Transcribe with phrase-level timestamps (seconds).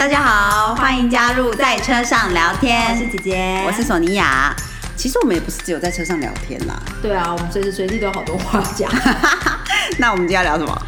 [0.00, 2.90] 大家好，欢迎加入在车上聊天。
[2.90, 4.56] 我是姐姐，我是索尼娅。
[4.96, 6.82] 其实我们也不是只有在车上聊天啦。
[7.02, 8.90] 对啊，我们随时随地都有好多话讲。
[10.00, 10.86] 那我们今天要聊什么？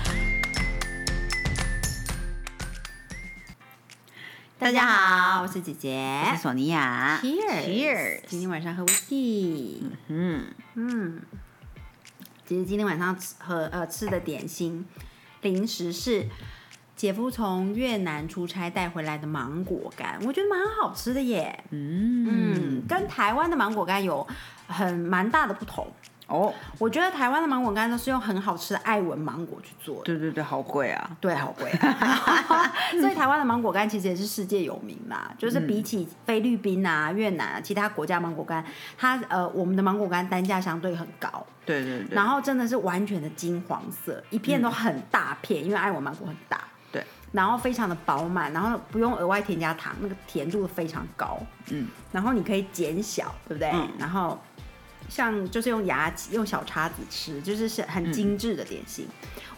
[4.58, 7.20] 大家好，我是姐姐，我是索尼娅。
[7.22, 8.20] Cheers！
[8.26, 9.82] 今天晚上喝 whisky。
[10.08, 11.20] 嗯嗯，
[12.48, 14.86] 其实今天晚上吃喝呃吃的点心
[15.42, 16.28] 零食是
[17.02, 21.64] 姐夫从越南出差带回来的芒果干，我觉得蛮好吃的耶。
[21.70, 24.24] 嗯嗯，跟台湾的芒果干有
[24.68, 25.84] 很蛮大的不同。
[26.28, 31.10] 哦，我觉得台湾的芒果干都是用很好吃的爱文芒果去做的，对对对，好贵啊。
[31.20, 32.72] 对，好贵、啊。
[33.00, 38.64] 所以台湾的芒果干其实也是世界有名啦，就是比起菲律宾啊、越南啊其他国家芒果干，
[38.96, 42.14] 它呃我们的芒果干单价相对很高，对对对。
[42.14, 46.60] 然后真的是完全的金黄色，一片都很大片，因为爱文芒果很大。
[47.32, 47.36] 对。
[47.36, 51.38] 然后非常的饱满，然后不用额外添加糖，那个甜度非常高。
[51.70, 51.88] 嗯。
[52.12, 53.70] 然后你可以减小，对不对？
[53.72, 54.38] 嗯然后。
[55.08, 59.06] 像就是用牙用小叉子吃，就是是很精致的点心。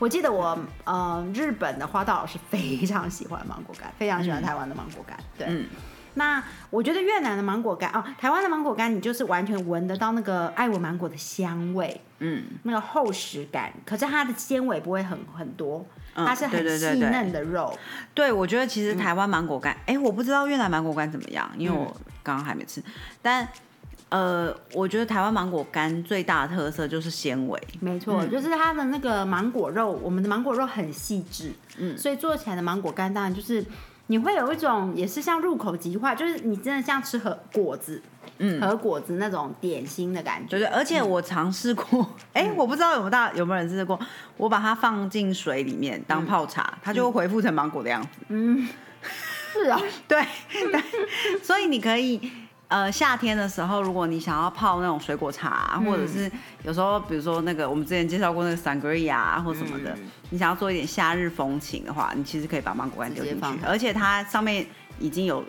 [0.01, 5.17] 我记得我呃日本的花道老师非常喜欢芒果干，非常喜欢台湾的芒果干。
[5.39, 5.67] 对，嗯
[6.15, 17.77] 那我觉得越南的芒果干哦，台湾的芒果干，你就是完全闻得到那个爱文芒果的香味，嗯，那个厚实感，可是它的纤维不会很很多，嗯它是很细对对对对嫩的肉。
[18.15, 22.83] 对，我觉得其实台湾芒果干，哎、我不知道越南芒果干怎么样，因为我刚刚还没吃。
[23.21, 23.47] 但
[24.09, 27.61] 呃，我觉得台湾芒果干最大的特色就是纤维。
[27.81, 33.65] 没错，就是它的那个芒果肉，我们的芒果肉很细致，嗯所以做起来的芒果干当然就是
[34.07, 38.01] 你会有一种也是像入口即化，就是你真的像吃核果子，
[38.39, 38.61] 嗯。
[38.61, 40.51] 和果子那种点心的感觉。
[40.51, 43.99] 对对，而且我尝试过，哎、我不知道有没有大有没有人试过，
[44.37, 48.09] 我把它放进水里面当泡茶，它就会恢复成芒果的样子。
[48.29, 48.69] 嗯，
[49.53, 50.83] 是啊，对，对，
[51.43, 52.31] 所以你可以。
[52.67, 56.29] 呃，夏天的时候，如果你想要泡那种水果茶，或者是
[56.65, 60.11] 有时候，比如说那个我们之前介绍过那个 sangria 啊或什么的，嗯。
[60.31, 64.67] 你想要做一点夏日风情的话，你其实可以把芒果干丢进去，而且它上面
[64.99, 65.45] 已经有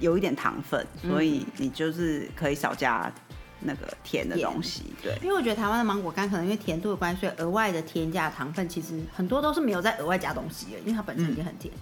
[0.00, 3.10] 有一点糖分，所以你就是可以少加
[3.60, 4.84] 那个甜的东西。
[5.02, 11.72] 对，因为我觉得台湾的芒果干可能因为甜度的关系，所以额外的添加糖分其实很多都是没有再额外加东西的，因为它本身已经很甜，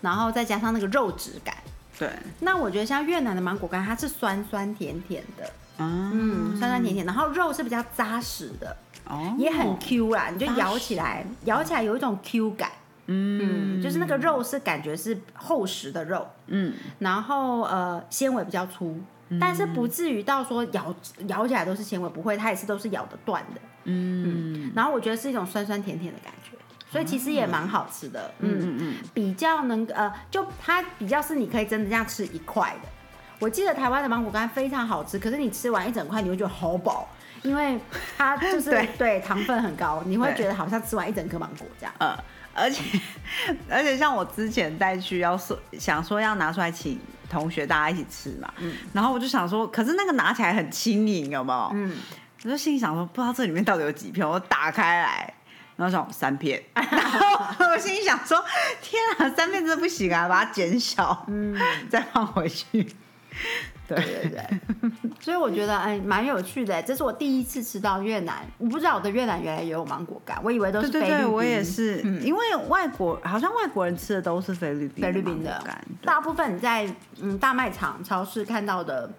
[0.00, 1.56] 然后再加上那个肉质感。
[1.98, 8.76] 对，那我觉得像越南的芒果干，它是酸酸甜甜的，嗯，嗯，酸酸甜甜，然后肉是比较扎实的，
[9.08, 12.70] 哦，也很 Q 啦，你就咬起来，咬起来有一种 Q 感，
[13.06, 18.98] 嗯，就是那个肉是感觉是厚实的肉，嗯，然后呃纤维比较粗，
[19.40, 20.94] 但是不至于到说咬
[21.28, 26.56] 咬起来都是纤维，不会，它也是都是咬得断的，嗯，然后我觉得是一种酸酸甜甜的感觉，
[26.90, 32.88] 所以其实也蛮好吃的，嗯嗯嗯，比较能呃，就它比较是你可以真的这样吃一块的。
[33.38, 37.06] 我记得台湾的芒果干非常好吃，可是你吃完一整块，你会觉得好饱，
[37.46, 37.78] 因为
[38.18, 41.94] 它 就是对对糖分很高，你会对觉得好像吃完一整颗芒果这样。
[41.98, 42.16] 呃，
[42.54, 42.82] 而且
[43.70, 51.70] 而且像我之前带去要说想说要拿出来请同学大家一起吃嘛，嗯然后我就想说，可是那个拿起来很轻盈，有没有？
[51.74, 51.96] 嗯，
[52.44, 55.32] 我就心里想说，不知道这里面到底有几片，我打开来。
[55.76, 58.42] 然后想三片， 然后我心里想说
[58.80, 61.54] ：“天啊，三片真的不行啊，把它减小，嗯，
[61.90, 62.88] 再放回去。”
[63.86, 64.04] 对对。
[64.22, 71.08] 对对，所以我觉得哎蛮有趣的，这是我第一次吃到越南，我不知道我的越南原来也有芒果干，我以为都是菲律宾。
[71.08, 76.88] 对对对，我也是，因为外国好像外国人吃的都是菲律宾菲律宾的干，大部分你在
[77.20, 79.10] 嗯大卖场、超市看到的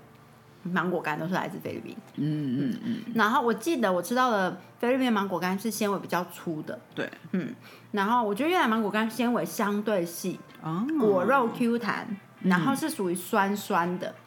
[0.63, 1.95] 芒果干都是来自菲律宾。
[2.16, 7.53] 嗯嗯嗯，然后我记得我吃到的菲律宾芒果干是纤维比较粗的，对，嗯，
[7.91, 12.07] 然后我觉得越南芒果干纤维相对细，哦，果肉 Q 弹，
[12.41, 14.26] 然后是属于酸酸的，嗯，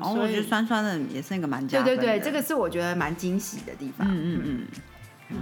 [0.00, 4.66] 哦，所以我觉得酸酸的也是那个蛮加分的，对对对，这个是我觉得蛮惊喜的地方，嗯嗯
[5.30, 5.38] 嗯，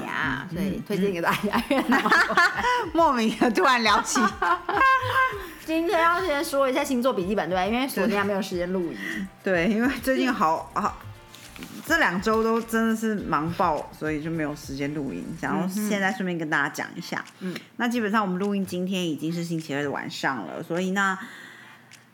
[0.00, 1.62] 嗯，呀，所以推荐给大家。
[2.94, 4.20] 莫名的突然聊起，
[5.66, 7.66] 今天要先说一下星座笔记本，对吧？
[7.66, 10.96] 因为昨天还没有时间录音，对，因为最近好好。
[11.84, 15.24] 这两周都真的是忙爆，所以就没有时间录音。
[15.40, 21.18] 然后现在顺便跟大家讲一下，嗯，那基本上我们录音今天已经是星期二的晚上了，所以那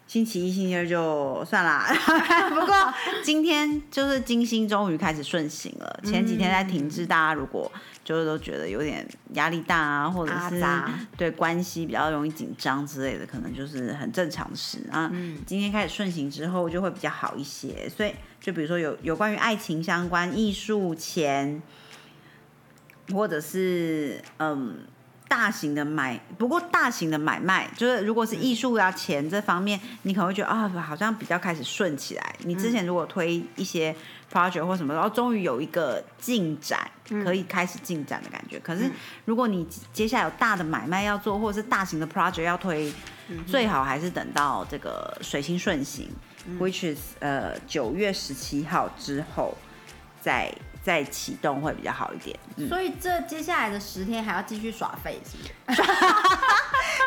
[0.07, 1.87] 星期一、星期二就算啦。
[2.51, 7.71] 不过今天就是金星终于开始顺行了，前几天在停滞，大家如果
[8.05, 10.63] 就是都觉得有点压力大啊，或者是
[11.17, 15.11] 对关系比较容易紧张之类的，可能就是很正常的事啊。
[15.47, 17.89] 今天开始顺行之后，就会比较好一些。
[17.89, 21.63] 所以就比如说有有关于爱情相关、艺术、钱，
[23.13, 24.81] 或者是嗯。
[25.37, 32.37] 大型的买，不过大型的买卖，就是如果是艺术啊、钱这方面，你可能会觉得啊，好像比较开始顺起来。
[32.45, 33.93] 你之前如果推一些
[34.33, 36.89] project 或什么，然后终于有一个进展，
[37.25, 38.61] 可以开始进展的感觉。
[38.61, 38.89] 可是
[39.25, 42.93] 如果你接下来有大的买卖要做，或者是大型的 project 要推，
[43.45, 46.09] 最好还是等到这个水星顺行
[46.61, 49.53] ，which is 呃九月十七号之后
[50.21, 50.55] 再。
[50.85, 52.39] 再启动会比较好一点，
[52.69, 55.83] 所以这接下来的十天还要继续耍废，是不是？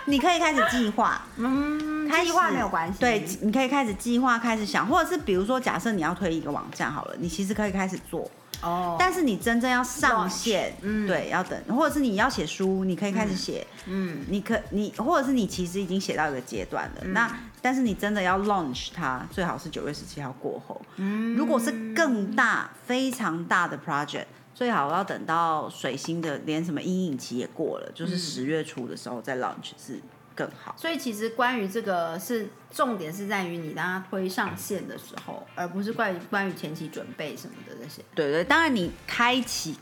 [0.05, 2.99] 你可以开始计划， 嗯，计划没有关系。
[2.99, 8.29] 对，你可以开始计划，开始想，或者是比如说，假设你要推一个网站好了，你其实可以开始做。
[8.61, 17.31] 哦，但是你真正要上线，嗯，对，要等，或者是你要写书，你可以开始写，嗯，你可你，或者是你其实已经写到一个阶段了，那
[17.61, 24.25] 但是你真的要 launch 它，最好是九月十七号过后，嗯，如果是更大、非常大的 project，
[24.55, 30.01] 最好要等到水星的连什么阴影期也过了，就是十月初的时候再 launch 是。
[30.37, 38.03] 更好，所以其实关于这个是重点是在于你当它推上线的时候，而不是关于关于前期准备什么的这些。
[38.13, 39.75] 对对，当然你开启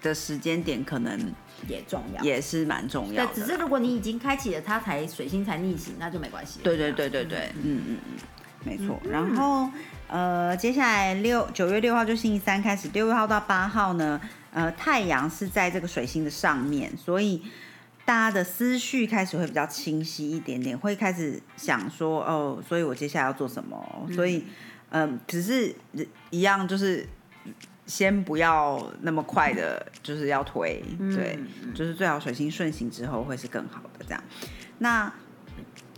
[0.00, 1.18] 的时间点可能
[1.66, 3.34] 也重要，也是蛮重要的。
[3.34, 6.60] 只是如果你已经开启了，它才水星才逆行，那就没关系。
[6.62, 8.18] 对对对对对，嗯嗯嗯，
[8.62, 9.00] 没错。
[9.10, 9.68] 然后
[10.06, 14.20] 呃，接下来六九月六号就星期三开始，六月号到八号呢，
[14.52, 17.42] 呃，太阳是在这个水星的上面，所以。
[18.04, 24.08] 大家的思绪开始会比较清晰一点点，会开始想说哦，所以我接下来要做什么？
[24.12, 24.44] 所以，
[24.90, 25.72] 嗯，只是
[26.30, 27.06] 一样，就是
[27.86, 30.82] 先不要那么快的，就是要推，
[31.14, 31.38] 对，
[31.74, 34.22] 就是最好水星顺行之后会是更好的这样。
[34.78, 35.12] 那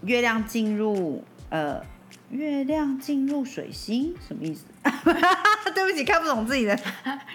[0.02, 1.82] 月亮进入呃，
[2.28, 4.66] 月亮进入水星什么意思？
[5.74, 6.78] 对不起，看不懂自己的，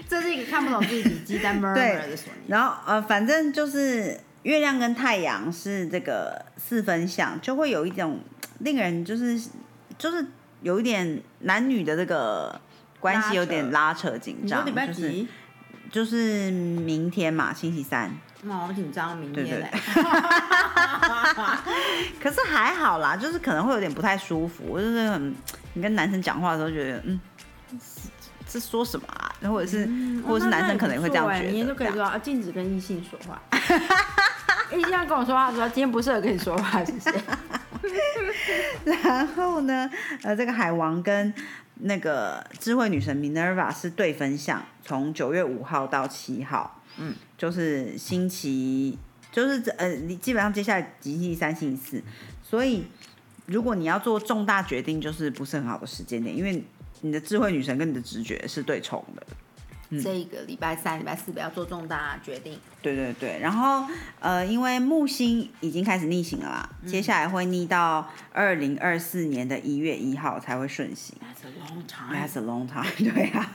[0.07, 2.17] 这是一个看不懂自己笔记在 murmur 的
[2.47, 4.19] 然后呃，反正就是。
[4.43, 8.19] 月亮跟太阳是这个四分相，就会有一种
[8.59, 9.39] 令人就是
[9.97, 10.25] 就是
[10.61, 12.59] 有一点男女的这个
[12.99, 14.65] 关系有点拉扯紧张。
[14.65, 15.25] 就是
[15.91, 18.11] 就是明天嘛，星期三。
[18.45, 19.69] 哇，好紧张，明天嘞。
[22.21, 25.35] 可是还好啦，就是可能会有点不太舒服，就是很
[25.73, 27.19] 你跟男生讲话的时候觉得嗯。
[28.51, 29.31] 是说什么啊？
[29.43, 29.87] 或者是，
[30.25, 31.43] 或者是男生可能也会这样觉得。
[31.43, 33.39] 明天就可以说啊禁止跟异性说话。
[34.89, 37.11] 异性跟我说话说今天不适合跟你说话，谢谢。
[38.83, 39.89] 然后呢，
[40.23, 41.33] 呃，这个海王跟
[41.75, 48.97] 那个智慧女神 Minerva 是对分相，从九月五号到七号，嗯，就是星期，
[49.31, 52.03] 就是呃，你基本上接下来星期三、星期四，
[52.43, 52.87] 所以
[53.45, 56.63] 如果你要做重大决定，就是不是很好的时间点，因为。
[57.01, 59.25] 你的智慧女神跟你的直觉是对冲的。
[59.91, 62.59] 这个礼拜三、礼拜四不要做重大决定。
[62.81, 63.85] 对对对，然后
[64.19, 71.17] 呃，因为木星已经开始逆行了啦，接下来会逆到二零二四年的一月一号才会顺行。
[71.19, 72.15] That's a long time.
[72.15, 72.85] That's a long time.
[73.13, 73.51] 对啊，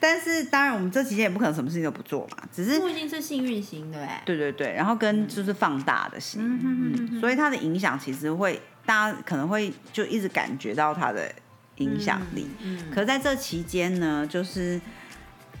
[0.00, 4.36] 但是当然我们这期间也不可能什么事情都不做嘛，只是木星是幸运星，对不对？
[4.36, 11.32] 对对对，然后跟就是放大的星，嗯所以它的影响其实会大家可能会就一直感觉到它的。
[11.78, 14.80] 影响力，嗯可在这期间呢，就是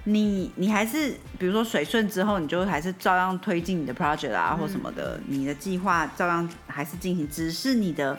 [0.08, 8.18] 你你还是比如说水顺之后，你就还是照样推进你的 project 啊，或什么的，你的计划照样还是进行，只是你的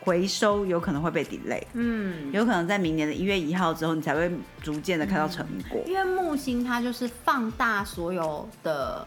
[0.00, 5.82] 回收有可能会被 delay，嗯，有可能在明年的一月一号之后，你才会逐渐的看到成果。
[5.86, 9.06] 因为木星它就是放大所有的。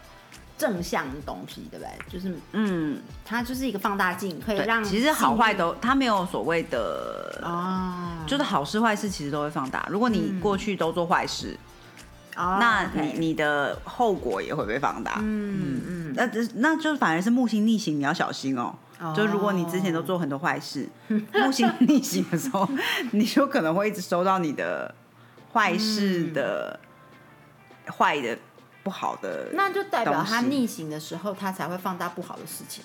[0.56, 1.90] 正向的东西，对不对？
[2.08, 9.84] 就是嗯，它就是一个放大镜，可以让其实好坏都，它没有所谓的啊，就是好事坏事其实都会放大。
[9.90, 11.58] 如果你过去都做坏事，
[12.36, 15.18] 那你你的后果也会被放大。
[15.22, 18.74] 嗯嗯，那那就是反而是木星逆行，你要小心哦。
[19.14, 22.68] 就如果你之前都做很多坏事， 木星逆行的时候，
[23.12, 24.94] 你就可能会一直收到你的
[25.52, 26.78] 坏事的
[27.98, 28.38] 坏的。
[28.82, 32.84] 不好的，那就代表他逆行的时候，他才会放大不好的事情。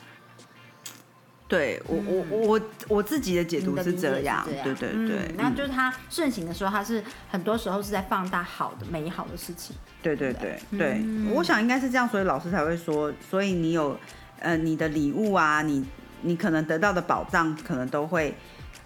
[1.50, 5.34] 对我，我我我自己的解读是这样，对对对。
[5.36, 9.76] 那就是他顺行的时候，他是很多时候是在放大好的、美好的事情。
[10.02, 11.04] 对对对对，
[11.34, 14.00] 我想应该是这样，所以老师才会说，所以你有
[14.40, 15.84] 呃你的礼物啊，你
[16.22, 18.34] 你可能得到的宝藏，可能都会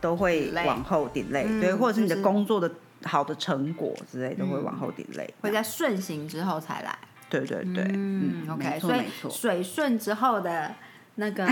[0.02, 2.72] 都会往后点累，对，或者是你的工作的。
[3.06, 6.98] 好的成果之类都会往后 delay，会在顺行之后才来。
[7.30, 10.74] 对对对，嗯，OK，所以水顺之后的
[11.16, 11.48] 那个，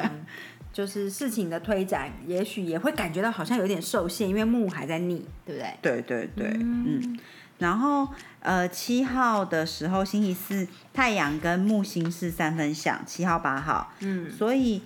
[0.72, 5.78] 就是事情的推展，也许也会感觉到好像有点受限，因为木还在逆，对不对？
[5.82, 7.18] 对对对，嗯。
[7.58, 8.08] 然后
[8.40, 14.82] 呃七号的时候，星期四太阳跟木星是三分相，七号八号，嗯，所以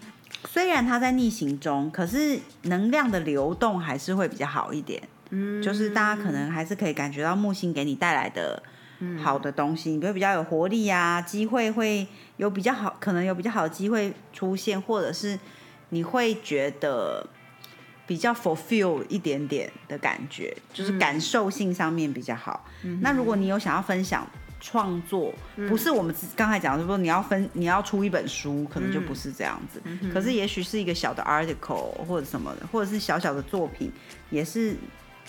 [0.46, 5.02] 虽然它在逆行中，可是能量的流动还是会比较好一点。
[5.30, 8.62] 嗯，就是大家可能还是可以感觉到木星给你带来的
[9.22, 15.38] 好的东西，你会比较有活力啊，机会会有比较好，可能有比较好的机会出现，或者是
[15.90, 17.26] 你会觉得
[18.06, 22.64] 比较 fulfill 一点点的感觉，就是感受性上面比较好。
[23.00, 24.26] 那如果你有想要分享
[24.60, 25.32] 创作，
[25.68, 29.80] 不是我们刚才讲的，说你要分你要出一本书，可能就不是这样子。
[30.12, 33.92] 可是也许是一个小的 article 或者什么的，或者是小小的作品，
[34.30, 34.76] 也是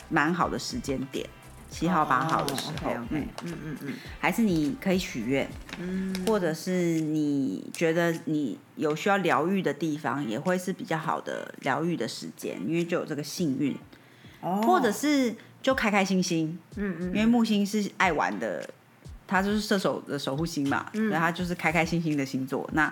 [0.10, 1.30] 蛮好的时间点。
[1.70, 5.48] 七号八号的时候，嗯嗯嗯嗯，还是你可以许愿，
[5.80, 13.78] 嗯，或者是你觉得你有需要疗愈的地方，也会是比较好的疗愈的时间，因为就有这个幸运，
[14.42, 17.04] 哦，或者是就开开心心，嗯嗯。
[17.08, 18.68] 因为木星是爱玩的，
[19.30, 22.68] 它就是射手的守护星嘛，嗯所以他就是开开心心的星座。
[22.74, 22.92] 那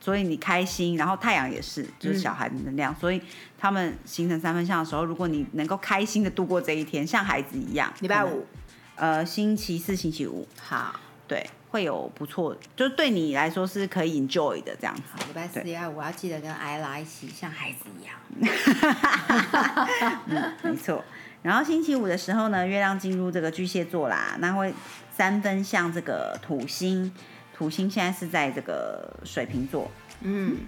[0.00, 3.20] 所以你开心，然后太阳也是，就是小孩的能量，所以
[3.58, 8.46] 他们形成三分相的时候，如果你能够开心的度过这一天，像孩子一样，礼拜五，
[8.94, 10.98] 呃，星期四、星期五，好，
[11.28, 15.02] 对，会有不错，就是对你来说是可以 enjoy 的这样子。
[15.12, 18.16] 好，礼拜四、礼拜五要记得跟艾拉一起像孩子一样。
[20.26, 21.04] 嗯没错。
[21.42, 24.72] 然后星期五的时候呢，月亮进入这个巨蟹座啦，那会
[25.12, 27.12] 三分像这个土星，
[27.52, 30.58] 土星现在是在这个水瓶座，嗯，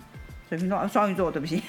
[0.48, 1.62] 水瓶座、呃双鱼座，对不起，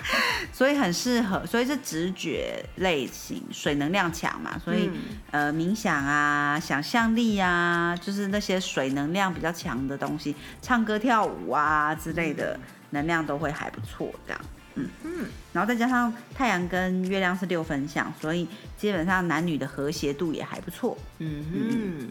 [0.52, 4.90] 所以很适合，所以是直觉类型，水能量强嘛，所以、
[5.30, 12.58] 呃冥想啊、想象力啊，就是那些水能量比较强的东西，唱歌跳舞啊之类的
[12.90, 14.40] 能量都会还不错，这样。
[14.76, 18.46] 嗯嗯，然后再加上太阳跟月亮是六分相，所以
[18.78, 20.96] 基本上男女的和谐度也还不错。
[21.18, 22.10] 嗯嗯，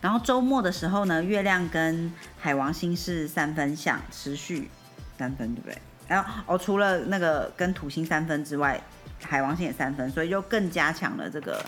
[0.00, 4.68] 然后周末的时候呢，月亮跟海王星是三分相，持续
[5.16, 5.78] 三分，对不对？
[6.08, 8.82] 然后哦，除了那个跟土星三分之外，
[9.22, 11.64] 海王星也三分，所以就更加强了这个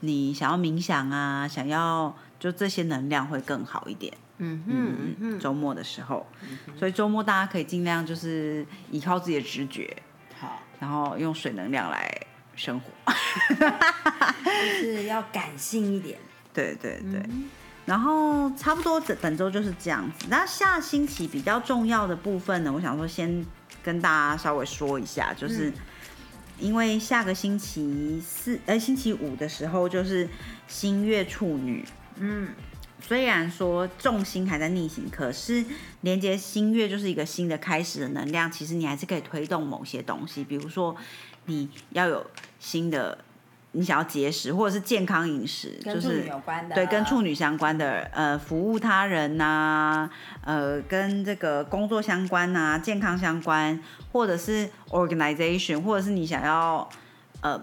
[0.00, 4.12] 你想要冥想啊，想要就这些能量会更好一点。
[4.38, 6.26] 嗯嗯嗯嗯，周末的时候，
[6.78, 9.96] 所以周末大家可以尽量就是依靠自己的直觉，
[10.38, 12.10] 好，然后用水能量来
[12.56, 12.90] 生活。
[14.44, 16.18] 就是要感性一点。
[16.54, 17.22] 对对对，
[17.84, 20.26] 然后差不多本本周就是这样子。
[20.28, 23.44] 那下星期比较重要的部分呢，我想说先
[23.82, 25.72] 跟大家稍微说一下，就是
[26.58, 30.28] 因为下个星期四，呃，星期五的时候就是
[30.66, 31.84] 新月处女。
[32.16, 32.48] 嗯，
[33.00, 35.64] 虽然说重心还在逆行，可是
[36.00, 40.94] 连接新月就是一个新的开始的能量，其实你还是可以推动某些东西，比如说
[41.46, 42.26] 你要有
[42.58, 43.16] 新的，
[43.72, 50.10] 你想要节食或者是健康饮食，就是有关的，对，跟处女相关的，呃，服务他人呐、
[50.42, 53.80] 呃，跟这个工作相关呐、健康相关，
[54.12, 56.88] 或者是 organization，或者是你想要，
[57.40, 57.62] 呃，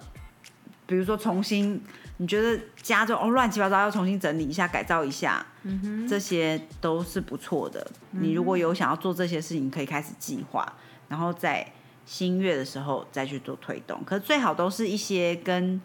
[0.87, 1.83] 比如说重新，
[2.17, 7.85] 你觉得家中哦乱七八糟，要重新整理一下、改造一下，嗯哼，这些都是不错的。
[8.11, 10.73] 你如果有想要做这些事情，可以开始计划，
[11.09, 11.67] 然后在
[12.05, 14.01] 新月的时候再去做推动。
[14.05, 15.81] 可是最好都是一些跟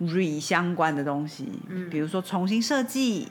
[0.00, 1.48] re 相关的东西，
[1.90, 3.28] 比如说重新设计、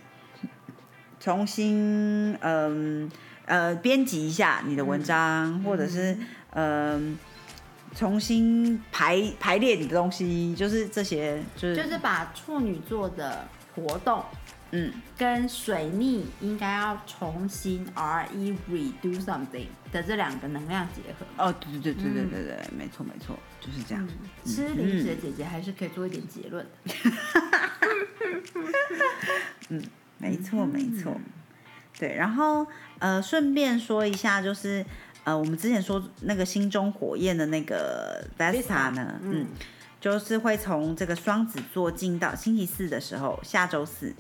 [1.19, 3.12] 重新嗯
[3.46, 6.17] 呃编辑一下你的文章，或者是
[6.51, 7.17] 嗯。
[7.96, 14.24] 重新排排列你的东西，就是这些，就是就是把处女座的活动
[14.72, 21.25] 嗯，跟水逆应该要重新 R E redo something 的这两个能量结合。
[21.43, 24.08] 哦，对对对对对对对，没错没错，就是这样。
[24.46, 26.93] 吃零食的姐姐还是可以做一点结论的。
[29.69, 29.84] 嗯
[30.19, 31.19] 没错，没错。
[31.98, 32.65] 对，然后
[33.00, 34.86] 呃，顺便说一下，就是
[35.23, 39.47] 呃，我们之前说那个心中火焰的那个 Vesta 呢，嗯，
[39.99, 44.13] 就是会从这个双子座进到星期四的时候，下周四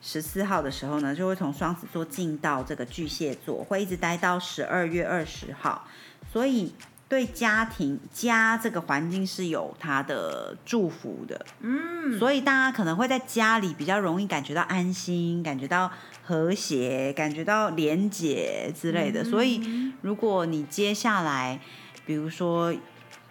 [0.00, 5.86] 十四号的时候呢，就会从双子座进到这个巨蟹座，会一直待到十二月二十号，
[6.32, 6.74] 所以。
[7.08, 15.90] 对家庭家这个环境是有它的祝福的，嗯，所以大家可能会在家里比较容易感觉到安心，感觉到
[16.24, 19.22] 和谐，感觉到廉洁之类的。
[19.22, 19.60] 所以，
[20.00, 21.60] 如果你接下来，
[22.06, 22.74] 比如说，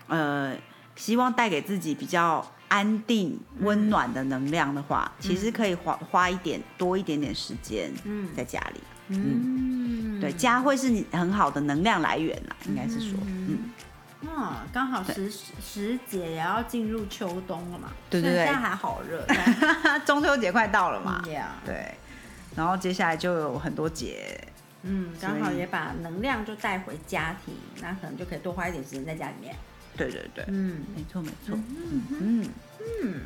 [0.08, 0.56] 呃，
[0.96, 8.30] 希望带给自己比较安定、温暖的能量的话，其实可以花花一点多一点点时间嗯。
[8.38, 8.80] 在家里。
[8.80, 8.93] 嗯，
[10.22, 13.70] 对，家会是你很好的能量来源啦，应该是说，嗯，
[14.22, 18.46] 嗯，刚好时时节也要进入秋冬了嘛，对对对。
[18.46, 19.26] 现在还好热，
[20.06, 21.22] 中秋节快到了嘛，
[21.66, 21.94] 对，
[22.56, 24.40] 然后接下来就有很多节，
[24.84, 29.54] 嗯，刚好也把能量就带回家庭，那可能就可以多花一点时间在家里面。
[29.98, 32.50] 对对对，嗯，没错没错，嗯嗯
[33.04, 33.22] 嗯，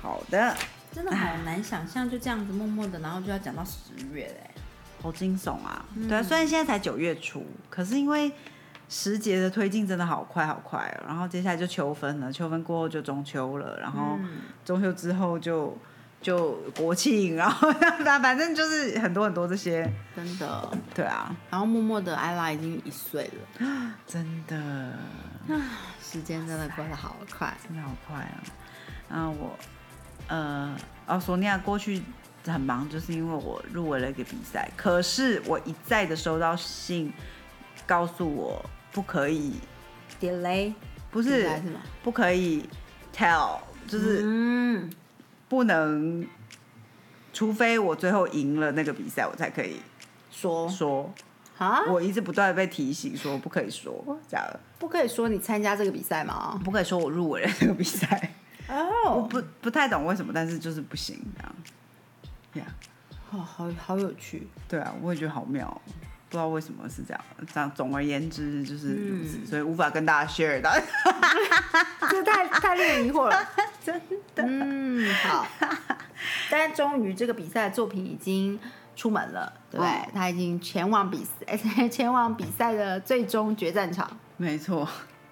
[0.00, 0.54] 好的，
[0.92, 4.50] 真的好难想象，就这样子默默的，然后就要讲到十月嘞，
[5.06, 5.84] 好惊悚啊！
[6.08, 8.32] 对啊，虽然现在才九月初，可是因为
[8.88, 11.04] 时节的推进真的好快好快哦。
[11.06, 14.18] 然后接下来就秋分了，秋分过后就中秋了，然后
[14.64, 15.76] 中秋之后就
[16.20, 17.70] 就国庆，然后
[18.04, 20.68] 反反正就是很多很多这些，真的。
[20.92, 24.92] 对啊，然后默默的艾拉已经一岁了， 真的，
[26.02, 28.42] 时间真的过得好快，真的好快啊！
[29.10, 29.56] 嗯，我
[30.26, 32.02] 呃哦，索尼娅过去
[32.50, 37.12] 很忙，就是因为我入围了一个比赛，可是我一再的收到信
[37.86, 39.54] 告诉我不可以
[40.20, 40.72] delay
[41.10, 41.80] 不是是吗？
[42.02, 42.68] 不可以
[43.14, 44.90] tell，就是嗯，
[45.48, 46.26] 不能，
[47.32, 49.80] 除非我最后赢了那个比赛，我才可以
[50.30, 51.12] 说说。
[51.58, 54.46] 啊，我一直不断的被提醒说不可以说这样，
[54.78, 56.60] 不可以说你参加这个比赛吗？
[56.62, 58.30] 不可以说我入围了这个比赛。
[58.68, 61.54] 我哦，不不太懂为什么，但是就是不行这样。
[63.36, 65.68] 好好有趣，对啊，我也觉得好妙，
[66.28, 67.24] 不知道为什么是这样。
[67.52, 70.70] 这样总而言之就是如此，嗯所以无法跟大家 share 到。
[72.10, 73.48] 这太太令人疑惑了。
[73.84, 74.00] 真
[74.34, 75.46] 的，嗯，好。
[76.50, 78.58] 但终于这个比赛的作品已经
[78.94, 79.80] 出门了，对
[80.12, 84.10] 他已经前往比赛，前往比赛的最终决战场。
[84.36, 84.88] 没错，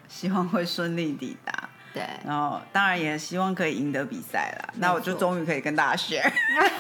[0.09, 1.64] 希望会顺利抵达。
[1.95, 4.75] 对，然后当然也希望可以赢得比赛啦。
[4.79, 6.29] 那我就终于可以跟大家 share。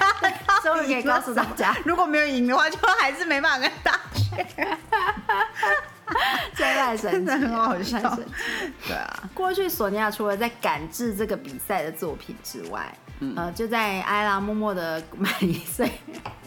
[0.62, 4.76] 终于可以告诉大家， 如果没有赢的话，就还是没办法跟大家 share。
[6.54, 8.18] 真的太神奇了，真的很好笑。
[8.86, 13.34] 对啊，过去索尼娅除了在赶制这个比赛的作品之外，嗯。
[13.36, 15.90] 呃，就在艾拉默默的满一岁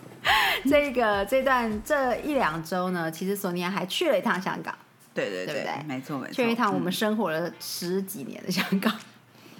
[0.70, 4.78] 这个这段这一两周呢，其实索尼娅还去了一趟香港，
[5.26, 6.34] 对对对不对没错没错。
[6.34, 8.94] 去一趟我们嗯生活了十几年的香港，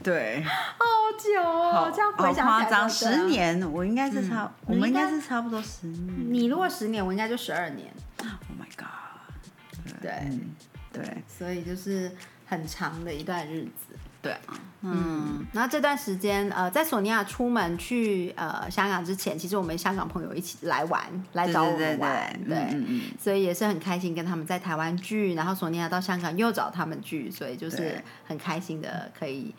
[0.04, 0.86] 对， 好
[1.18, 3.26] 久哦，这样回想起来夸张，十。
[3.28, 6.34] 年，我应该是差，我们应该该是差不多十年。
[6.34, 8.30] 你如果十年，我应该就十二年，Oh
[8.60, 9.98] my god！
[10.02, 10.56] 对，嗯，
[10.94, 12.12] 对所以就是
[12.46, 13.97] 很长的一段日子。
[14.28, 14.34] 对。
[14.34, 21.02] 啊，嗯，然后这段时间，呃，在索尼娅出门去呃香港之前，其实我们香港朋友一起来玩，
[21.34, 29.54] 来找我对对对们玩，对，对，嗯嗯所以也是很开心跟他们在台湾聚，然后索尼娅到香港又找他们聚，所以就是很开心的可以。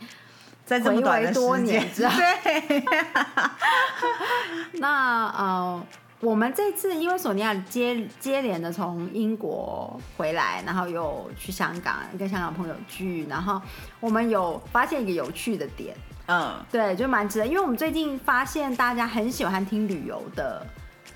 [0.65, 1.89] 在这么短的时间。
[1.95, 2.85] 对，
[4.79, 5.87] 那呃，
[6.21, 13.63] 我们这次因为索尼娅接接连的从英国回来，然后又去香港跟香港朋友聚，然后
[14.01, 20.67] 我们有发现一个有趣的点，嗯，对，就蛮值得，因为我们最近发现大家很喜欢听旅游的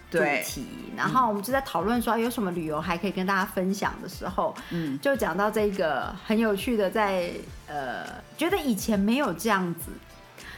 [0.09, 7.29] 主对，题，然后我们就在讨论说有什么旅游还可以跟大家分享的时候，嗯，就讲到这个很有趣的在，
[7.67, 9.91] 呃，觉得以前没有这样子。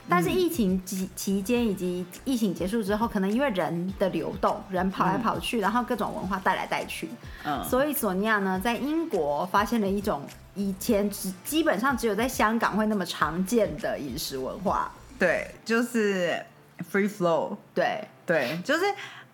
[0.08, 7.08] 但是疫情期期间以及疫情结束之后，可能因为人的流动，人跑来跑去，然后各种文化带来带去，
[7.44, 10.22] 嗯，所以索尼娅呢在英国发现了一种
[10.54, 14.90] 以前只基本上只有在香港会那么常见的饮食文化。
[15.18, 16.44] 对，就是
[16.92, 18.84] free flow，对，对，就是。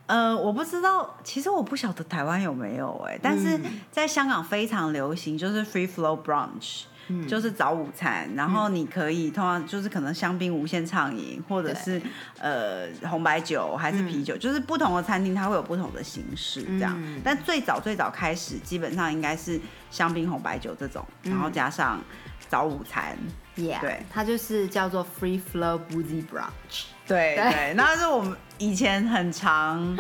[0.06, 3.56] 呃，我不知道，其实我不晓得台湾有没有哎、但是
[3.92, 6.83] 在香港非常流行，就是 free flow brunch，、
[7.26, 12.00] 就是早午餐，然后你可以通常就是可能香槟无限畅饮，或者是
[12.38, 16.94] 呃红白酒还是啤酒，就是不同的餐厅它会有不同的形式这样。
[16.96, 17.20] 嗯。
[17.24, 22.00] 但最早最早开始，基本上应该是香槟红白酒这种，然后加上
[22.48, 23.16] 早午餐
[23.56, 24.02] ，Yeah，对。
[24.10, 26.84] 它就是叫做 Free Flow Boozy Brunch。
[27.06, 27.52] 对对。
[27.52, 29.96] 对，那是我们以前很常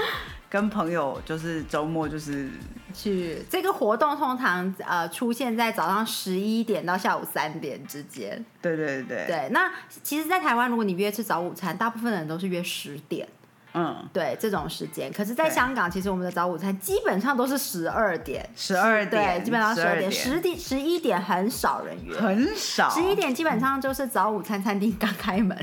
[0.48, 2.50] 跟朋友，就是周末就是
[2.92, 8.44] 去这个活动通常呃出现在早上十一点到下午三点之间。
[8.60, 9.70] 对对对，对，那
[10.02, 13.26] 其实，在台湾如果你约吃早午餐，大部分人都是约十点，
[13.72, 15.10] 嗯，对这种时间。
[15.12, 22.14] 可是，在香港，其实我们的早午餐基本上都是十二点，十二对，点，基本上十二点，点，十点十一点很少人约。
[22.14, 25.56] 很少，十一点基本上就是早午餐餐厅刚开门，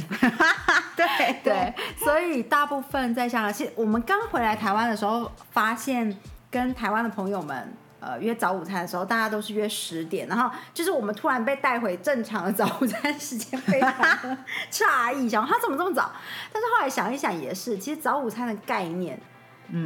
[0.96, 1.06] 对。
[1.44, 6.18] 对，所以大部分在香港，其实我们刚回来台湾的时候，发现
[6.52, 7.74] 跟台湾的朋友们。
[8.00, 14.38] 呃，约早午餐的时候，大家都是约十点，然后就是我们突然被带回正常的早午餐时间，非常的
[14.72, 16.12] 诧异，想他怎么这么早？
[16.54, 19.20] 但是后来想一想，也是，其实早午餐的概念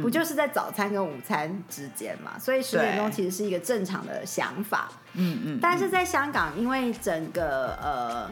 [0.02, 2.38] 不就是在早餐跟午餐之间嘛？
[2.38, 4.90] 所以十点钟其实是一个正常的想法。
[5.14, 5.58] 嗯嗯。
[5.60, 8.30] 但是在香港，因为整个呃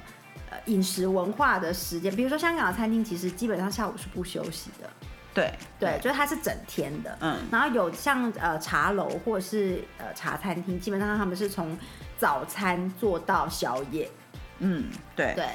[0.51, 4.91] 呃饮食文化的时间，比如说香港的餐厅，其实基本上下午是不休息的。
[5.33, 7.17] 对对，就是它是整天的。
[7.21, 7.39] 嗯。
[7.51, 11.79] 然后有像呃茶楼或者是呃茶餐厅，基本上他们是从
[12.19, 14.11] 早餐做到宵夜。
[14.59, 15.47] 嗯，对对。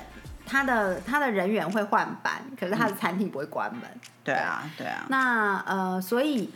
[0.48, 3.82] 他的他的人员会换班，可是他的餐厅不会关门。
[4.24, 5.06] 对啊，对啊。
[5.10, 6.52] 那呃，所以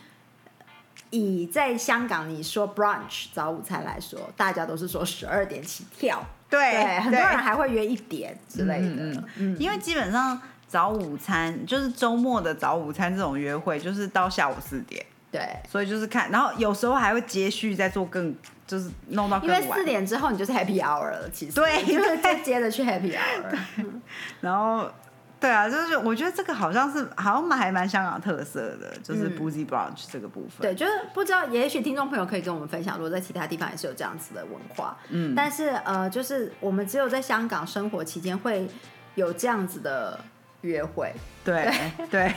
[1.09, 6.23] 以在香港你说 brunch 早午餐来说，大家都是说十二点起跳。
[6.47, 9.23] 对，很多人还会约一点之类的。
[9.37, 15.05] 嗯，因为基本上早午餐就是周末的早午餐这种约会，就是到下午四点。
[15.31, 18.33] 对，所以就是看，然后有时候还会接续再做更。
[18.69, 23.57] 就是弄到因为四点之后你就是 happy hour 了，其实对， 就是再接着去 happy hour。
[24.41, 24.87] 然后，
[25.39, 30.61] 对啊，就是我觉得这个好像是好像蛮还蛮香港特色的，就是 boozy brunch 这个部分。
[30.61, 34.95] 对，就是不知道，也许听众朋友可以跟我们分享，如果在其他地方也是有这样子的文化。
[35.09, 38.69] 嗯，但是呃，就是我们只有在香港生活期间会
[39.15, 40.19] 有这样子的。
[40.61, 41.71] 约会，对
[42.11, 42.33] 对，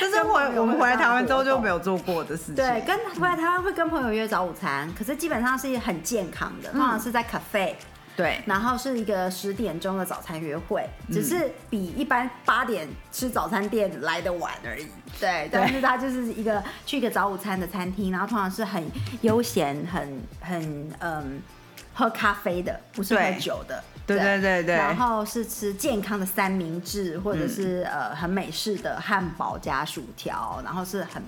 [0.00, 2.54] 这 是我我们回来台湾之后就没有做过的事情。
[2.56, 7.74] 对，跟回来台湾会跟朋友约早午餐，可是基本上是很健康的，通常是在 cafe，
[8.14, 14.86] 对，然后是一个十点钟的早餐约会，只是比一般八点吃早餐店来的晚而已。
[15.18, 18.84] 对，但是它就是一个去一个早午餐的餐厅，然后通常是很
[19.22, 21.40] 悠闲、很很嗯
[21.94, 23.82] 喝咖啡的，不是喝酒的。
[24.06, 31.22] 对对对对，然后是吃健康的三明治，或者是呃很美式的汉堡加薯条，然后是很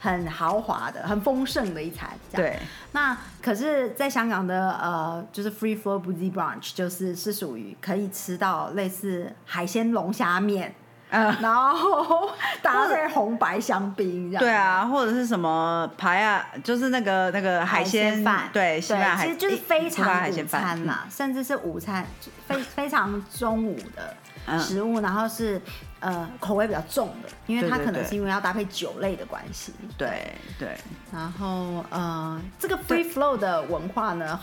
[0.00, 2.10] 很豪华的、很丰盛的一餐。
[2.32, 2.58] 对，
[2.92, 10.74] 那可是在香港的呃，就是 free flow b u s y brunch，就是是属于可以吃到类似海鲜龙虾面。
[11.10, 14.40] 然后搭配红白香槟，这样。
[14.40, 22.04] 对啊，或者是什么排啊，就是那个那个海鲜饭，对，其实就是非常午餐啦，甚至是午餐
[22.48, 25.60] 非非常中午的食物，然后是
[26.00, 30.76] 呃口味比较重的，因为它可能是因为要搭配酒类的关系，对对。
[31.12, 34.40] 然后呃，这个 free flow 的文化呢，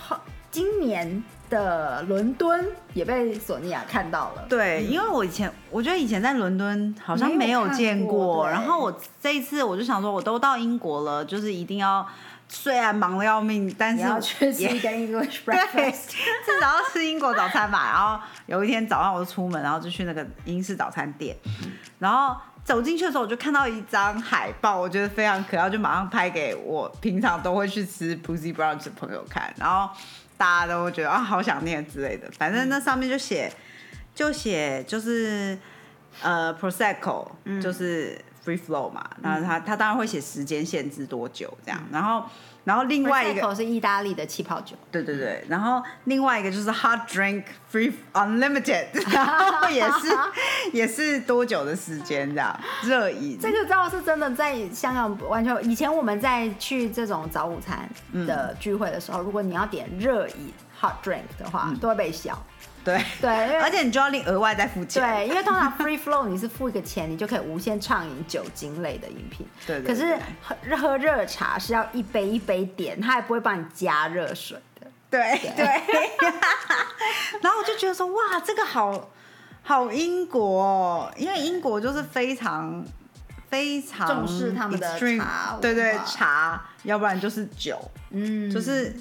[0.50, 1.22] 今年。
[1.52, 4.46] 的伦敦也被索尼娅看到了。
[4.50, 12.08] 对，因为我以前我觉得以前在伦敦好像没有见过，然后我这一次我就想说，我都到英国了，就是一定要
[12.48, 16.08] 虽然忙的要命，但是要去吃一个 English breakfast，
[16.46, 17.86] 至少要吃英国早餐嘛。
[17.86, 21.36] 然后有一天早上我就出门，然后就去那个英式早餐店，
[22.00, 29.94] 然后走进去的时候我就看到一张海报，我觉得非常可爱，就马上拍给我平常都会去吃 Pussy Brunch 的朋友看，然后。
[30.42, 32.28] 大家都会觉得啊，好想念之类的。
[32.32, 33.54] 反正那上面就写，
[34.16, 35.56] 就写就是
[36.24, 37.28] 呃，prosecco，
[37.62, 39.08] 就是 free flow 嘛。
[39.22, 41.80] 然后他他当然会写时间限制多久这样。
[41.92, 42.26] 然后
[42.64, 44.76] 然后另外一个是意大利的气泡酒。
[44.92, 45.44] 对对对。
[45.50, 50.18] 然后另外一个就是 hot drink free unlimited， 然后也是
[50.72, 53.38] 也是多久的时间这样热饮。
[53.40, 57.90] 这个倒是真的，在香港完全以前我们在去这种早午餐
[58.28, 62.38] 的聚会的时候，如果你要点热饮 hot drink 的话，都会被笑。
[62.84, 65.04] 对对，而且你就要另额外再付钱。
[65.04, 69.46] 对，因为通常 free flow 你是付一个钱，你就可以无限畅饮酒精类的饮品。
[69.68, 69.82] 对。
[69.84, 74.88] 可是喝喝热茶是要一杯一杯点，他也不会帮你加热水的。
[75.10, 75.66] 对对。
[77.42, 79.10] 然后我就觉得说，哇，这个好
[79.62, 82.84] 好英国，哦，因为英国就是非常
[83.50, 88.96] 非常重视他们的茶，对对茶，要不然就是酒，嗯，就是。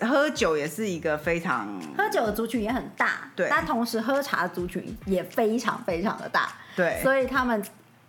[0.00, 7.62] 喝酒也是一个非常喝酒的族群也很大，对，但同时喝茶的族群也非常非常的大，对，所以他们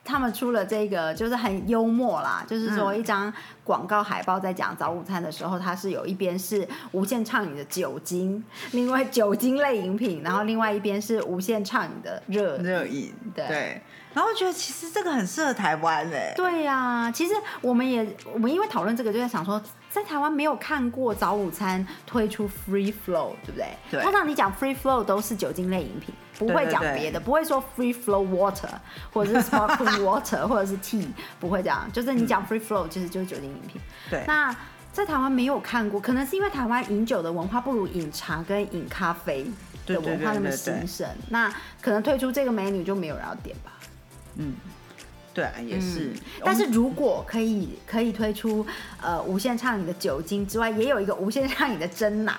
[0.03, 3.31] 他们出了这个就是很幽默啦，就是说一张
[3.63, 13.81] 广告海报在讲早午餐的时候，它是有一边是无限畅饮的酒精，另外酒精类饮品， 然后另外一边是无限畅饮的热热饮，对。
[14.11, 16.33] 然后我觉得其实这个很适合台湾嘞。
[16.35, 23.67] 对呀，其实我们也我们因为讨论这个就在想说，在台湾没有看过早午餐推出 free flow，对不对？
[23.89, 24.01] 对。
[24.03, 28.69] 通常你讲 free flow 都是酒精类饮品，不会讲别的，不会说 free flow water
[29.11, 31.07] 或者是 sparkling water 或者是 tea，
[31.39, 31.89] 不会这样。
[31.91, 33.81] 就是你讲 free flow，其实就是酒精饮品。
[34.09, 34.23] 对。
[34.27, 34.55] 那
[34.91, 39.45] 在台湾没有看过，可能是因为台湾饮酒的文化不如饮茶跟饮咖啡
[39.85, 43.71] 的文化那么兴盛，那可能推出这个美女就没有人要点吧。
[44.35, 44.53] 嗯，
[45.33, 46.11] 对啊，也是。
[46.43, 48.65] 但是如果可以可以推出
[49.01, 52.35] 呃无限畅饮的酒精之外，也有一个无限畅饮的真奶，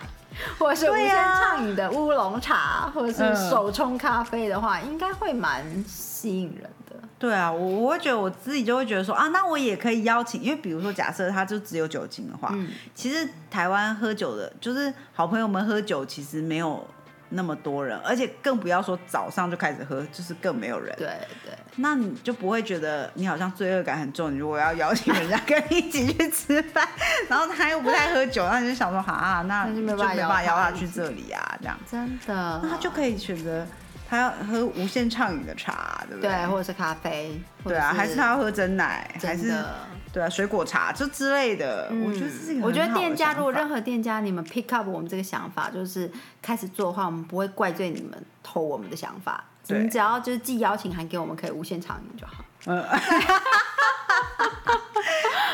[0.58, 6.96] 或者是无限畅饮的乌龙茶，或者是手冲咖啡的话，应该会蛮吸引人的。
[7.18, 16.86] 对啊，我我会觉得我自己就会觉得说啊，那我也可以邀请，因为比如说假设它就只有酒精的话，嗯其实台湾喝酒的，就是好朋友们喝酒，其实没有
[17.30, 20.94] 那么多人，而且更不要说早上就开始喝，就是更没有人。
[20.98, 21.06] 对
[21.44, 24.32] 对，那你就不会觉得你好像罪恶感很重。
[24.34, 26.86] 你如果要邀请人家跟你一起去吃饭，
[27.28, 33.66] 然后他又不太喝酒，那你就想说，哈，那就 那就没办法邀邀他去这里啊，这样，真的，那他就可以选择
[34.08, 39.54] 他要喝无限畅饮的茶，对不对，对或者是咖啡，或对啊，者还是他要喝真奶，还是。
[40.12, 46.10] 对啊，水果茶就之类的，我觉得这是一个嗯我觉得店家如果任何店家你们 pick up 我们这个想法，就是
[46.42, 52.44] 开始做的话，我们不会怪罪你们偷我们的想法，你只要就是寄邀请函给我们，可以无限畅饮就好。
[52.66, 52.82] 嗯，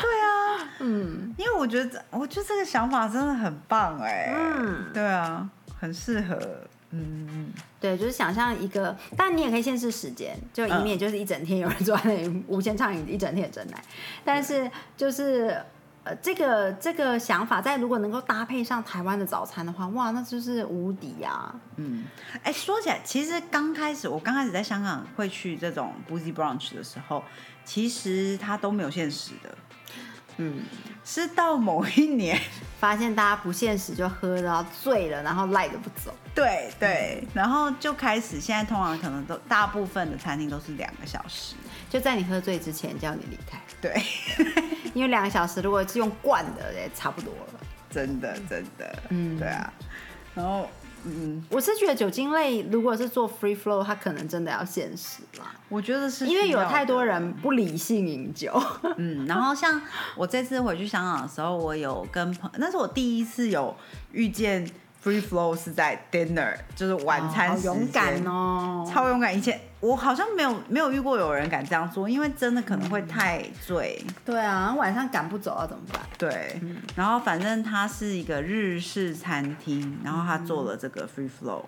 [0.01, 5.47] 对啊， 嗯，因为我觉得，我觉得这个想法真的很棒哎，嗯，对啊，
[5.79, 6.37] 很适合，
[6.91, 13.83] 嗯，对，就是想象一个，但你也可以限制时间，就以免就是一整天有人坐在那里无限畅饮一整天的真奶。
[14.23, 15.61] 但是就是
[16.05, 21.53] 呃，这个这个想法，在如果能够搭配上台湾的早餐的话，哇，那就是无敌啊！
[22.43, 27.21] 哎，说起来，其实刚开始我刚开始在香港会去这种 boozy brunch 的时候，
[27.65, 29.57] 其实它都没有限时的，
[30.37, 30.63] 嗯，
[31.03, 32.39] 是到某一年，
[32.79, 36.13] 发现大家不现实就喝到醉了，然后赖着不走。
[36.35, 41.55] 对对，然后就开始，现在通常可能都大部分的餐厅都是两个小时，
[41.89, 44.01] 就在你喝醉之前叫你离开，对，
[44.93, 47.59] 因为两个小时如果是用灌的也差不多了。
[47.89, 49.39] 真的真的，嗯。
[49.39, 49.73] 对啊，
[50.35, 50.69] 然后
[51.05, 58.51] 嗯，我是觉得酒精类如果是做 free flow，它可能真的要限时啦，我觉得是因为有太多人不理性饮酒。
[58.97, 59.81] 嗯，然后像
[60.15, 63.75] 我这次回去香港的时候，我有跟朋，那是我第一次有
[64.11, 64.69] 遇见
[65.07, 68.91] free flow 是在 dinner，就是晚餐时间、好勇敢哦！
[68.91, 69.35] 超勇敢。
[69.35, 74.03] 以前我好像没有没有遇过有人敢这样做，因为真的可能会太醉。
[74.25, 76.01] 对啊，晚上赶不走要怎么办？
[76.17, 76.59] 对，
[76.95, 81.63] 然后反正它是一个日式餐厅，然后他做了这个 free flow，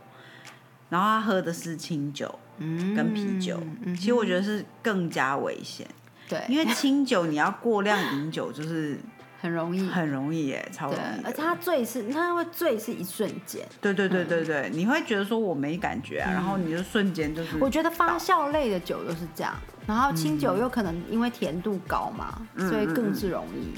[0.90, 3.58] 然后他喝的是清酒嗯跟啤酒，
[3.96, 5.88] 其实我觉得是更加危险，
[6.28, 9.00] 对，因为清酒你要过量饮酒就是
[9.42, 9.88] 很容易。
[9.90, 13.66] 很容易耶，超容对易，而且它醉是，它会醉是一瞬间。
[13.82, 19.56] 对对对对对，你会觉得说我没感觉啊，然后你就瞬间就是，我觉得发酵类的酒都是这样，
[19.88, 23.74] 然后清酒又可能因为甜度高嘛，所以更是容易。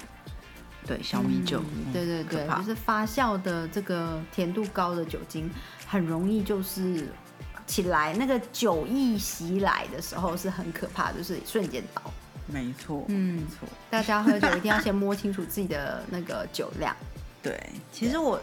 [0.83, 5.47] 对小米酒，嗯对对对就是发酵的这个甜度高的酒精，
[5.85, 7.07] 很容易就是
[7.67, 12.01] 起来那个酒意袭来的时候是很可怕，就是瞬间倒。
[12.47, 16.95] 没错，嗯没错，大家喝酒一定要先摸清楚自己的那个酒量。
[17.43, 17.59] 对，
[17.91, 18.39] 其实我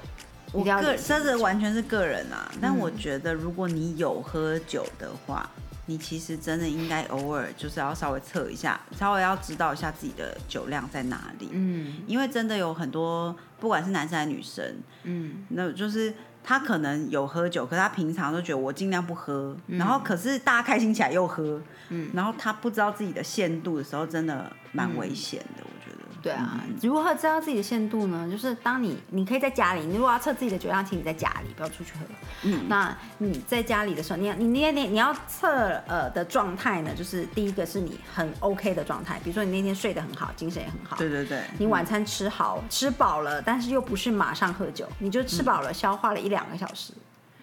[0.52, 5.48] 我个这是完全是个人啊，但我觉得如果你有喝酒的话，
[5.86, 11.98] 你其实真的应该偶尔就是要稍微测一下，稍微要知道一下自己的酒量在哪里，嗯。
[12.06, 14.64] 因为真的有很多不管是男生还是女生，
[15.04, 16.12] 嗯，那就是
[16.48, 21.60] 他可能有喝酒，可是他平常都觉得我尽量不喝，嗯然后可是大家开心起来又喝，
[22.14, 25.62] 然后他不知道自己的限度的时候，真的蛮危险的。
[26.20, 28.28] 对啊，如何知道自己的限度呢？
[28.30, 32.04] 就是当你你可以在家里，你如果要测自己的酒量，请你在家里，不要出去喝。
[32.42, 32.68] 嗯。
[32.68, 35.48] 那你在家里的时候，你要你那天你要测
[35.86, 40.96] 呃的状态呢，就是第一个是你很 OK 的状态，比如说你那天睡得很好，精神也很好。
[40.96, 46.92] 对对对，你晚餐吃好、吃饱了，但是又不是马上喝酒，你就吃饱了，消化了一两个小时，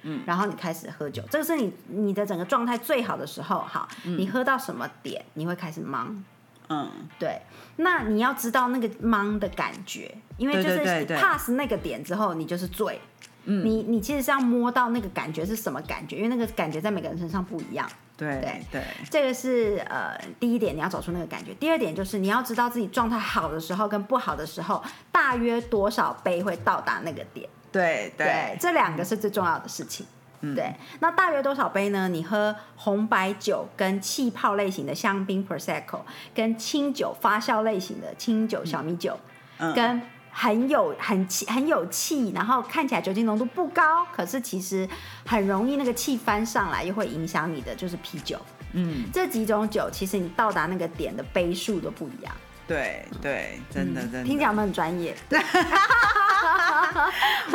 [0.04, 3.60] 嗯，然后你开始喝酒，这个是你你的整个状态最好的时候。
[3.60, 6.24] 好，你喝到什么点，你会开始忙，
[6.69, 7.41] 嗯，对，
[7.78, 12.99] 那你要知道那个忙的感觉，因为就是对对对对 pass 那个点之后，你就是醉。
[13.47, 17.88] 嗯，你你其实是要摸到那个感觉是什么感觉，因为那个感觉在每个人身上不一样。
[18.17, 21.54] 对对对这个是呃第一点，你要找出那个感觉。
[21.56, 27.47] 第二点就是你要知道自己状态好的时候跟不好的时候，大约多少杯会到达那个点。
[27.71, 30.06] 对对，这两个是最重要的事情。
[30.53, 32.10] 对，那大约多少杯呢？
[32.10, 36.01] 你喝红白酒跟气泡类型的香槟 prosecco，
[36.34, 39.17] 跟清酒发酵类型的清酒小米酒，
[39.58, 44.88] 嗯跟很有很气很有气，然后看起来酒精浓度不高，可是其实
[45.25, 48.38] 很容易那个气翻上来，又会影响你的就是啤酒。
[48.73, 52.36] 嗯，这几种酒，其实你到达那个点的杯数都不一样。
[52.67, 55.15] 对对，真的真的，听起来我们很专业。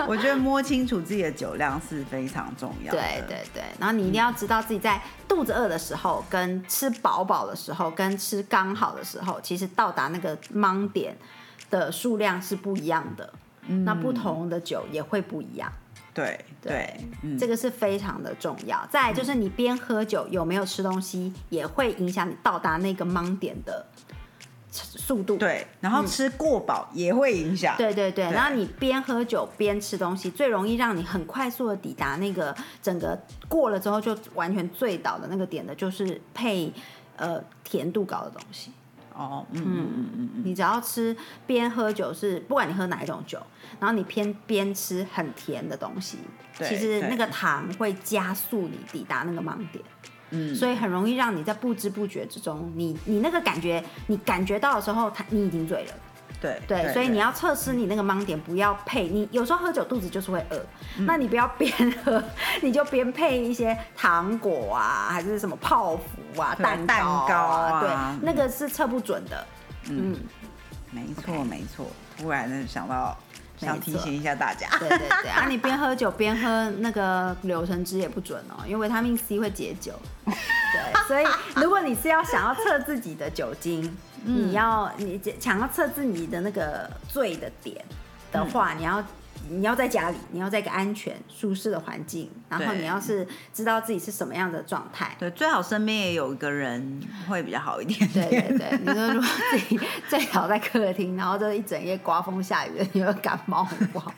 [0.06, 2.98] 我觉得摸清楚自己的酒量是非常重要的。
[2.98, 11.16] 对对对，然后你一定要知道自己在肚子饿的时候、跟吃饱饱的时候、跟吃刚好的时候，其实到达那个盲点
[11.70, 13.32] 的数量是不一样的。
[13.84, 15.70] 那不同的酒也会不一样。
[16.12, 18.84] 对对，嗯，这个是非常的重要。
[18.90, 23.86] 再来就是你边喝酒有没有吃东西，也会影响你到达那个盲点的
[25.00, 25.36] 速度。
[25.36, 27.74] 对，然后吃过饱也会影响。
[27.76, 36.72] 对对对，然后你边喝酒边吃东西，最容易让你很快速的抵达那个整个过了之后就完全醉倒的那个点的，就是配
[37.16, 38.70] 呃甜度高的东西。
[39.12, 41.14] 哦，嗯嗯嗯嗯嗯，你只要吃
[41.46, 43.38] 边喝酒是，不管你喝哪一种酒，
[43.78, 46.18] 然后你偏边吃很甜的东西，
[46.56, 49.84] 其实那个糖会加速你抵达那个盲点，
[50.30, 55.94] 嗯所以很容易让你在不知不觉之中，你你那个感觉，你感觉到的时候，他你已经醉了。
[56.40, 59.06] 对对，所以你要测试你那个盲点，不要配。
[59.08, 60.56] 你有时候喝酒肚子就是会饿，
[60.96, 61.70] 嗯那你不要边
[62.02, 62.22] 喝，
[62.62, 69.46] 你就边配一些糖果啊，还是什么泡芙啊、对蛋蛋糕啊对，那个是测不准的。
[69.90, 70.16] 嗯，
[70.90, 71.86] 没错没错。
[72.16, 73.14] 突然想到
[73.60, 79.92] 想提醒一下大家，对对对，啊，你边喝酒边喝那个柳橙汁也不准哦，因为维他命 C 会解酒。
[80.24, 81.24] 对，所以
[81.56, 87.84] 如果你是要想要测自己的酒精，你要你想要测自己的那个醉的点
[88.32, 89.04] 的话，你要。
[89.48, 98.56] 你要在家里，你要在一个安全、舒适的环境，然后你要是知道自己是什么样的状态，对，最好身边也有一个人会比较好一点 对点。
[98.56, 104.14] 对对，你说如果自己最好在客厅，然后这一整夜刮风下雨的，你会感冒很不好。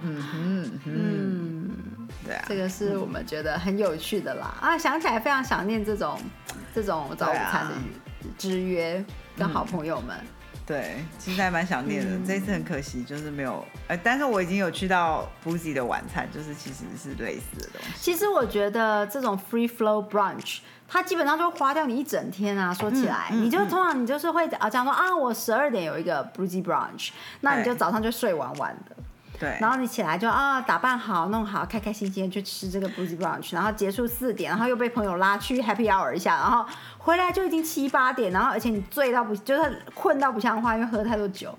[0.00, 1.70] 嗯，
[2.24, 4.54] 对啊，这个是我们觉得很有趣的啦。
[4.60, 6.18] 啊，想起来非常想念这种
[6.74, 7.74] 这种早午餐的
[8.38, 9.04] 之约，
[9.36, 10.16] 跟好朋友们。
[10.64, 12.16] 对，其实还蛮想念的。
[12.16, 17.92] 嗯这一次很可惜，就是没有，呃，但是我已经有去到 Boozy 的晚餐，就是其实是类似的东西。
[17.96, 22.72] 其实我觉得这种 free flow brunch，它基本上就会花掉你一整天啊。
[22.72, 28.96] 说起来，嗯嗯你就通常你就是会啊，讲说啊，我十二点有一个 boozy brunch，那你就早上就睡晚晚的。
[29.42, 36.64] 对，然后你起来就啊打扮好弄好，开开心心去吃这个 boozy brunch，然后结束四点，然后又被朋友拉去 happy hour 一下，然后
[36.98, 41.52] 回来就已经七八点，然后而且你醉到不就是困到不像话，因为喝太多酒，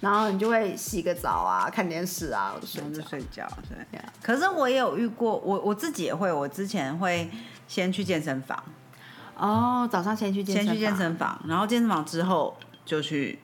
[0.00, 3.08] 然后你就会洗个澡啊，看电视啊，然后就觉。
[3.08, 3.48] 睡觉。
[3.66, 7.30] 对可是我也有遇过，我我自己也会，我之前会
[7.66, 8.62] 先去健身房，
[9.38, 10.56] 哦，早上先去健。
[10.56, 13.38] 先去健身房，然后健身房之后就去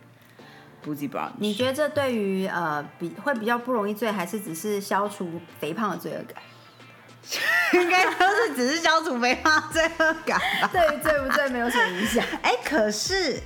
[0.88, 1.32] Boozy Brunch。
[1.38, 6.42] 你觉得这对于呃比会比较不容易醉，还是只是消除肥胖的罪恶感？
[7.74, 10.70] 应该都是只是消除肥胖罪恶感吧？
[10.72, 12.24] 对于醉不醉没有什么影响。
[12.40, 13.38] 哎、可是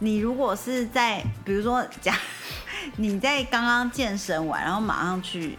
[0.00, 2.14] 你如果是在，比如说假
[2.96, 5.58] 你在刚刚健身完，然后马上去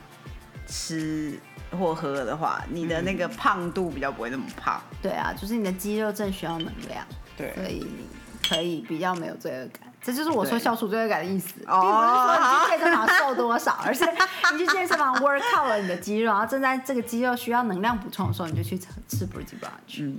[0.68, 1.40] 吃
[1.72, 4.80] 或喝的话，你的那个胖度比较不会那么胖。
[5.02, 7.04] 对啊，就是你的肌肉正需要能量。
[7.36, 8.08] 对所以你
[8.48, 9.89] 可以比较没有罪恶感。
[10.02, 14.06] 这就是我说对消除罪恶感的意思，并不是哦说你去健身房瘦多少，而是
[14.54, 20.04] 你去健身房 work out 了你的肌肉，然后正在这个肌肉需要能量补充的时候，你就去吃吃 b r u c brunch。
[20.04, 20.18] 嗯，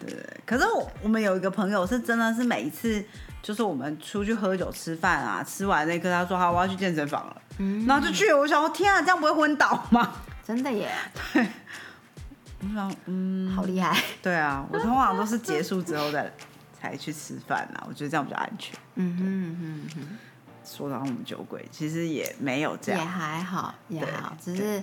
[0.00, 0.40] 对。
[0.46, 3.04] 可是我我们有一个朋友是真的是每一次
[3.42, 8.38] 就是我们出去喝酒吃饭啊，吃完那一刻他说好我要去健身房了，嗯然后就去了。
[8.38, 10.14] 我想说天啊，这样不会昏倒吗？
[10.44, 10.90] 真的耶，
[11.34, 11.46] 对
[12.60, 13.96] 我想嗯，好厉害。
[14.22, 16.32] 对啊，我通常都是结束之后再
[16.80, 18.78] 才去吃饭啊，我觉得这样比较安全。
[18.94, 20.18] 嗯哼嗯哼，
[20.64, 23.06] 说到我们酒鬼，其实也没有这样也。
[23.06, 24.82] 还好，也还好，只是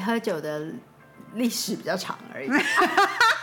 [0.00, 0.72] 喝酒的
[1.34, 2.48] 历史比较长而已。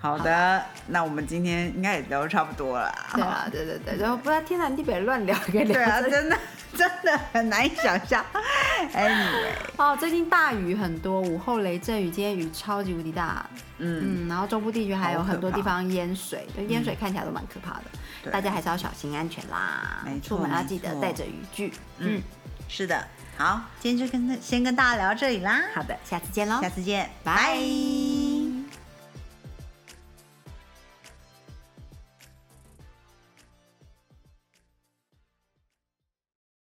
[0.00, 2.90] 好的，那我们今天应该也聊得差不多了。
[3.14, 6.38] 对啊，对 对对，然后不然天南地北乱聊，可以聊对啊，真的
[6.74, 8.24] 真的很难以想象。
[8.94, 13.44] Anyway，哦，最近大雨很多，午后雷阵雨，今天雨超级无敌大。
[13.76, 17.84] 嗯，嗯，然后中部地区还有很多地方淹水，对，淹水看起来都蛮可怕的，
[18.22, 20.02] 对大家还是要小心安全啦。
[20.04, 21.72] 没错出门要记得带着雨具。
[21.98, 22.22] 嗯，
[22.68, 23.06] 是的。
[23.36, 28.29] 好，今天就跟先跟大家聊到这里啦，好的，下次见喽，下次见，拜拜